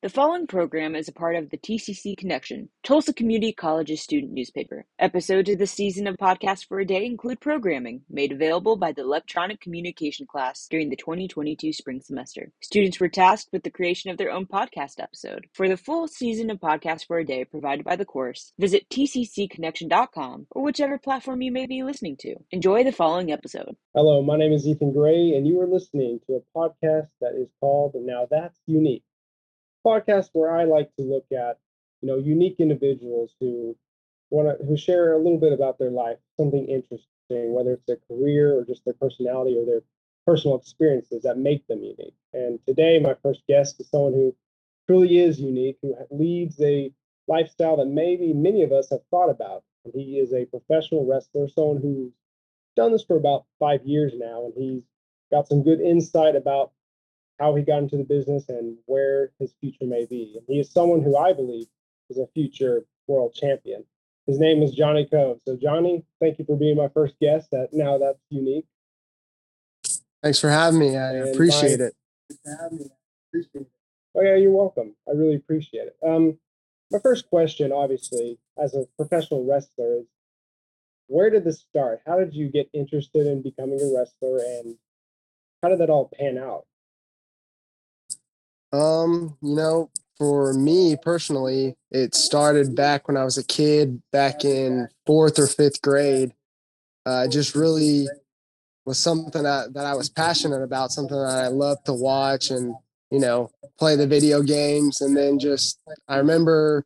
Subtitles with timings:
[0.00, 4.86] The following program is a part of the TCC Connection, Tulsa Community College's student newspaper.
[5.00, 9.02] Episodes of the season of Podcast for a Day include programming made available by the
[9.02, 12.52] Electronic Communication class during the 2022 spring semester.
[12.60, 15.48] Students were tasked with the creation of their own podcast episode.
[15.52, 20.46] For the full season of Podcast for a Day provided by the course, visit tccconnection.com
[20.52, 22.36] or whichever platform you may be listening to.
[22.52, 23.74] Enjoy the following episode.
[23.96, 27.48] Hello, my name is Ethan Gray, and you are listening to a podcast that is
[27.58, 29.02] called Now That's Unique
[29.88, 31.58] podcast where I like to look at,
[32.02, 33.76] you know, unique individuals who
[34.30, 37.98] want to who share a little bit about their life, something interesting, whether it's their
[38.08, 39.82] career or just their personality or their
[40.26, 42.14] personal experiences that make them unique.
[42.32, 44.34] And today, my first guest is someone who
[44.86, 46.92] truly is unique, who leads a
[47.26, 49.64] lifestyle that maybe many of us have thought about.
[49.84, 52.12] And he is a professional wrestler, someone who's
[52.76, 54.82] done this for about five years now, and he's
[55.30, 56.72] got some good insight about
[57.38, 60.34] how he got into the business and where his future may be.
[60.36, 61.66] And he is someone who I believe
[62.10, 63.84] is a future world champion.
[64.26, 65.40] His name is Johnny Kove.
[65.46, 67.50] So, Johnny, thank you for being my first guest.
[67.50, 68.66] That now that's unique.
[70.22, 70.96] Thanks for having me.
[70.96, 71.94] I and appreciate it.
[74.14, 74.94] Oh yeah, you're welcome.
[75.08, 75.96] I really appreciate it.
[76.06, 76.38] Um,
[76.90, 80.06] my first question, obviously, as a professional wrestler, is
[81.06, 82.00] where did this start?
[82.06, 84.76] How did you get interested in becoming a wrestler, and
[85.62, 86.66] how did that all pan out?
[88.72, 94.44] Um, you know, for me personally, it started back when I was a kid, back
[94.44, 96.32] in fourth or fifth grade.
[97.06, 98.06] Uh, just really
[98.84, 102.74] was something that, that I was passionate about, something that I loved to watch and,
[103.10, 105.00] you know, play the video games.
[105.00, 106.84] And then just, I remember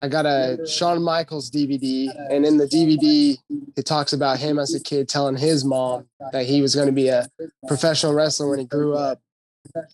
[0.00, 3.36] I got a Shawn Michaels DVD, and in the DVD,
[3.76, 6.92] it talks about him as a kid telling his mom that he was going to
[6.92, 7.28] be a
[7.66, 9.20] professional wrestler when he grew up.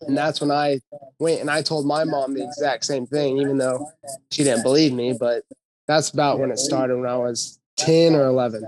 [0.02, 0.80] And that's when I
[1.18, 3.90] went and I told my mom the exact same thing, even though
[4.30, 5.14] she didn't believe me.
[5.18, 5.44] But
[5.86, 8.64] that's about when it started when I was 10 or 11.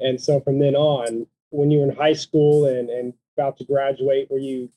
[0.00, 3.64] And so from then on, when you were in high school and, and about to
[3.64, 4.70] graduate, were you,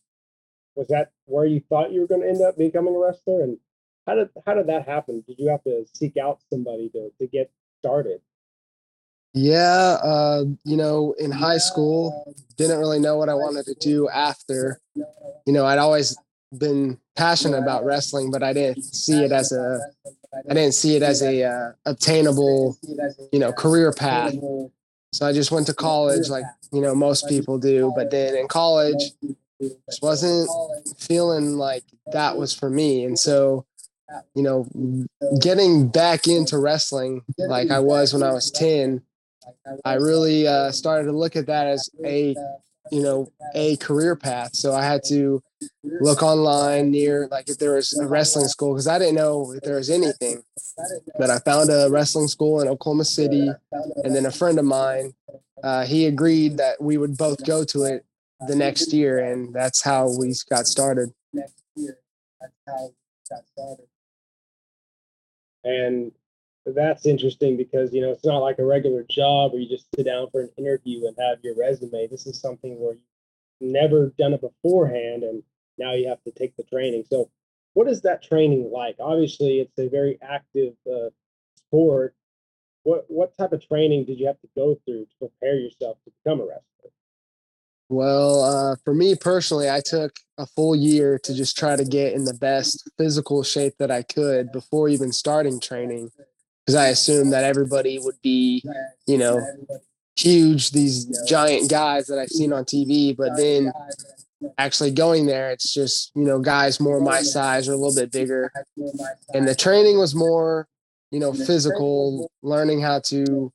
[0.75, 3.43] was that where you thought you were going to end up becoming a wrestler?
[3.43, 3.57] And
[4.05, 5.23] how did, how did that happen?
[5.27, 7.49] Did you have to seek out somebody to, to get
[7.79, 8.21] started?
[9.35, 14.07] Yeah, uh, you know, in high school, didn't really know what I wanted to do
[14.07, 14.79] after.
[14.95, 16.17] You know, I'd always
[16.57, 19.81] been passionate about wrestling, but I didn't see it as a,
[20.49, 22.77] I didn't see it as a uh, obtainable,
[23.33, 24.33] you know, career path.
[25.11, 27.91] So I just went to college, like you know most people do.
[27.93, 29.11] But then in college,
[29.61, 30.49] just wasn't
[30.97, 33.65] feeling like that was for me, and so
[34.33, 34.67] you know,
[35.41, 39.01] getting back into wrestling like I was when I was ten
[39.83, 42.35] I really uh, started to look at that as a,
[42.91, 44.55] you know, a career path.
[44.55, 45.41] So I had to
[45.83, 49.61] look online near, like, if there was a wrestling school, because I didn't know if
[49.61, 50.43] there was anything.
[51.17, 53.49] But I found a wrestling school in Oklahoma City,
[54.03, 55.13] and then a friend of mine,
[55.63, 58.05] uh, he agreed that we would both go to it
[58.47, 61.13] the next year, and that's how we got started.
[61.33, 61.63] next
[65.63, 66.11] And
[66.73, 70.05] that's interesting because you know it's not like a regular job where you just sit
[70.05, 72.07] down for an interview and have your resume.
[72.07, 75.43] This is something where you've never done it beforehand, and
[75.77, 77.03] now you have to take the training.
[77.07, 77.29] So,
[77.73, 78.95] what is that training like?
[78.99, 81.09] Obviously, it's a very active uh,
[81.55, 82.15] sport.
[82.83, 86.11] What what type of training did you have to go through to prepare yourself to
[86.23, 86.91] become a wrestler?
[87.89, 92.13] Well, uh, for me personally, I took a full year to just try to get
[92.13, 96.09] in the best physical shape that I could before even starting training
[96.65, 98.63] because I assumed that everybody would be,
[99.05, 99.45] you know,
[100.15, 103.15] huge, these giant guys that I've seen on TV.
[103.15, 103.71] But then
[104.57, 108.11] actually going there, it's just, you know, guys more my size or a little bit
[108.11, 108.51] bigger.
[109.33, 110.67] And the training was more,
[111.11, 113.51] you know, physical, learning how to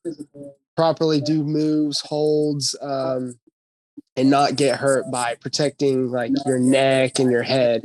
[0.76, 3.34] properly do moves, holds, um,
[4.16, 7.84] and not get hurt by protecting like your neck and your head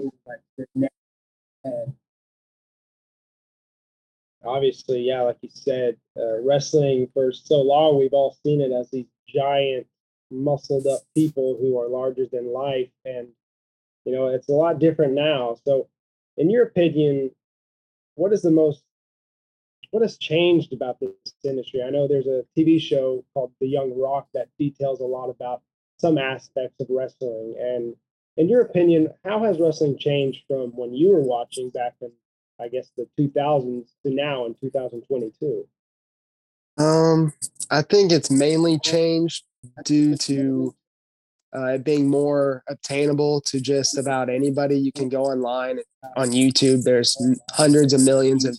[4.46, 8.90] obviously, yeah, like you said, uh, wrestling for so long, we've all seen it as
[8.92, 9.88] these giant,
[10.32, 12.90] muscled up people who are larger than life.
[13.04, 13.28] And,
[14.06, 15.58] you know, it's a lot different now.
[15.66, 15.88] So,
[16.38, 17.32] in your opinion,
[18.16, 18.84] what is the most,
[19.92, 21.12] what has changed about this
[21.44, 21.82] industry?
[21.82, 25.62] I know there's a TV show called The Young Rock that details a lot about
[25.98, 27.56] some aspects of wrestling.
[27.60, 27.96] And
[28.38, 32.12] in your opinion, how has wrestling changed from when you were watching back in
[32.60, 35.68] I guess the 2000s to now in 2022?
[36.78, 37.34] Um,
[37.72, 39.44] I think it's mainly changed
[39.84, 40.76] due to
[41.54, 44.78] uh, being more obtainable to just about anybody.
[44.78, 45.80] You can go online
[46.18, 46.84] on YouTube.
[46.84, 47.16] There's
[47.52, 48.58] hundreds of millions of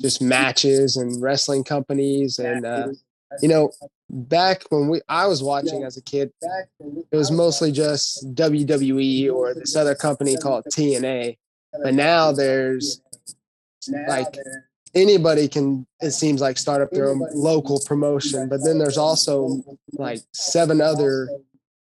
[0.00, 2.88] just matches and wrestling companies, and uh,
[3.42, 3.70] you know,
[4.08, 6.32] back when we I was watching as a kid,
[6.80, 11.36] it was mostly just WWE or this other company called TNA.
[11.82, 13.00] But now there's
[14.08, 14.34] like
[14.94, 19.62] anybody can it seems like start up their own local promotion but then there's also
[19.92, 21.28] like seven other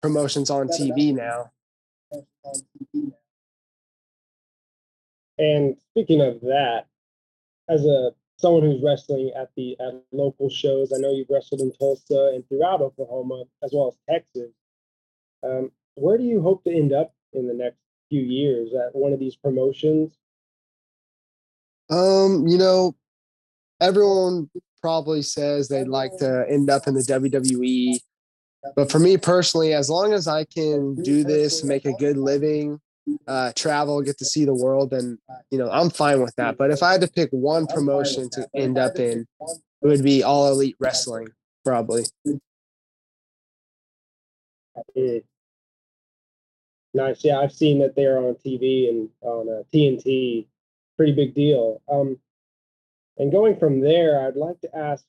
[0.02, 1.50] promotions on tv now.
[5.38, 6.86] And speaking of that
[7.70, 11.72] as a someone who's wrestling at the at local shows i know you've wrestled in
[11.72, 14.52] tulsa and throughout oklahoma as well as texas.
[15.44, 17.78] Um, where do you hope to end up in the next
[18.10, 20.18] few years at one of these promotions
[21.90, 22.96] um, you know,
[23.82, 24.50] everyone
[24.82, 27.96] probably says they'd like to end up in the WWE.
[28.76, 32.80] But for me personally, as long as I can do this, make a good living,
[33.28, 35.18] uh, travel, get to see the world, then
[35.52, 36.58] you know I'm fine with that.
[36.58, 40.24] But if I had to pick one promotion to end up in, it would be
[40.24, 41.28] All Elite Wrestling,
[41.66, 42.04] probably.
[42.26, 42.40] Mm.
[46.94, 47.24] Nice.
[47.24, 50.46] Yeah, I've seen that they're on TV and on uh, TNT
[50.98, 51.82] pretty big deal.
[51.92, 52.20] Um,
[53.18, 55.06] and going from there, I'd like to ask,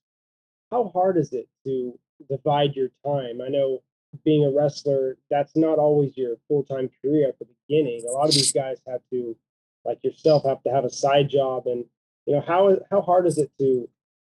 [0.70, 1.98] how hard is it to
[2.28, 3.40] divide your time?
[3.40, 3.82] I know
[4.24, 8.04] being a wrestler, that's not always your full time career at the beginning.
[8.08, 9.36] A lot of these guys have to,
[9.84, 11.66] like yourself, have to have a side job.
[11.66, 11.84] And
[12.26, 13.88] you know, how how hard is it to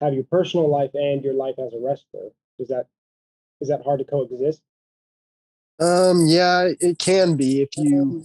[0.01, 2.29] have your personal life and your life as a wrestler?
[2.59, 2.87] Is that
[3.61, 4.61] is that hard to coexist?
[5.79, 8.23] Um, yeah, it can be if you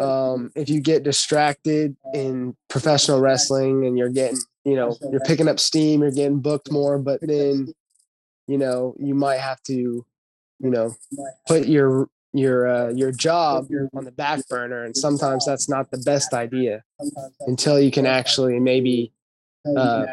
[0.00, 5.48] um if you get distracted in professional wrestling and you're getting, you know, you're picking
[5.48, 7.72] up steam, you're getting booked more, but then
[8.46, 10.94] you know, you might have to, you know,
[11.46, 15.98] put your your uh, your job on the back burner and sometimes that's not the
[15.98, 16.82] best idea
[17.46, 19.12] until you can actually maybe
[19.76, 20.06] uh,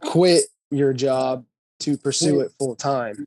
[0.00, 1.44] quit your job
[1.80, 3.26] to pursue it full time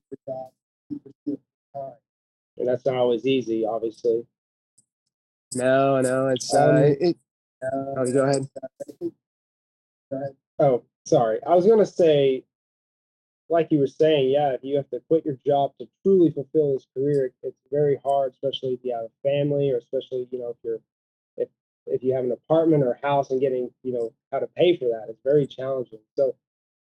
[2.57, 4.25] and that's not always easy, obviously.
[5.55, 7.17] No, no, it's uh, um, it,
[7.71, 8.47] oh, go ahead.
[10.59, 11.39] Oh, sorry.
[11.45, 12.43] I was gonna say,
[13.49, 16.73] like you were saying, yeah, if you have to quit your job to truly fulfill
[16.73, 20.49] this career, it's very hard, especially if you have a family, or especially you know
[20.49, 20.79] if you're
[21.37, 21.49] if
[21.87, 24.85] if you have an apartment or house and getting you know how to pay for
[24.85, 25.05] that.
[25.09, 25.99] It's very challenging.
[26.15, 26.35] So,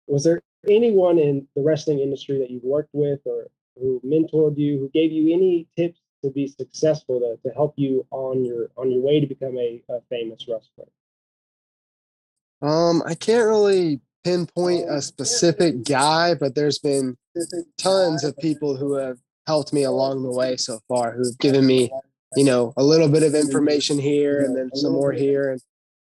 [0.07, 3.47] was there anyone in the wrestling industry that you've worked with or
[3.79, 8.05] who mentored you, who gave you any tips to be successful to, to help you
[8.11, 10.87] on your on your way to become a, a famous wrestler?
[12.61, 17.15] Um, I can't really pinpoint a specific guy, but there's been
[17.77, 21.89] tons of people who have helped me along the way so far, who've given me,
[22.35, 25.51] you know, a little bit of information here and then some more here.
[25.51, 25.61] And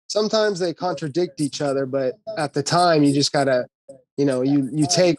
[0.08, 3.68] sometimes they contradict each other, but at the time you just gotta,
[4.18, 5.18] you know, you you take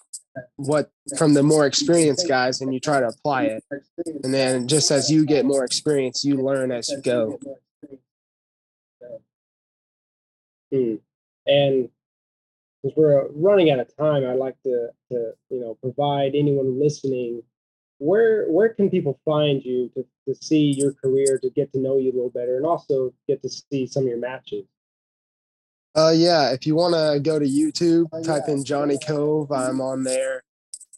[0.57, 3.65] what from the more experienced guys and you try to apply it.
[4.23, 7.39] And then just as you get more experience, you learn as you go.
[10.73, 10.95] Hmm.
[11.47, 11.89] And
[12.83, 17.43] because we're running out of time, I'd like to, to you know provide anyone listening
[18.01, 21.99] where where can people find you to, to see your career, to get to know
[21.99, 24.65] you a little better, and also get to see some of your matches?
[25.95, 29.51] Uh, yeah, if you want to go to YouTube, oh, type in Johnny Kove.
[29.51, 30.43] I'm on there.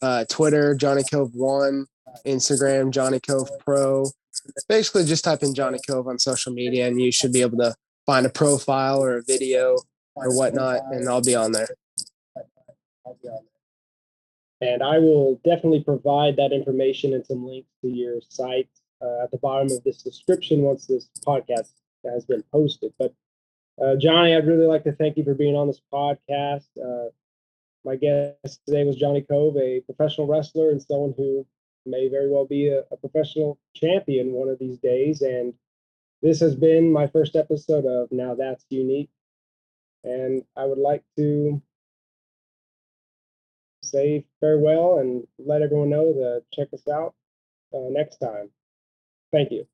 [0.01, 1.87] Uh, Twitter, Johnny Kove One.
[2.25, 4.05] Instagram, Johnny Kove Pro.
[4.67, 7.73] Basically, just type in Johnny Kove on social media, and you should be able to
[8.05, 9.77] find a profile or a video
[10.15, 11.67] or whatnot, and I'll be on there.
[14.61, 18.69] And I will definitely provide that information and some links to your site
[19.01, 21.71] uh, at the bottom of this description once this podcast
[22.05, 22.93] has been posted.
[22.97, 23.13] But
[23.81, 26.67] uh, Johnny, I'd really like to thank you for being on this podcast.
[26.81, 27.09] Uh,
[27.85, 31.45] my guest today was Johnny Kove, a professional wrestler and someone who
[31.85, 35.21] may very well be a, a professional champion one of these days.
[35.21, 35.53] And
[36.21, 39.09] this has been my first episode of Now That's Unique.
[40.03, 41.61] And I would like to
[43.81, 47.13] say farewell and let everyone know to check us out
[47.73, 48.49] uh, next time.
[49.31, 49.67] Thank you.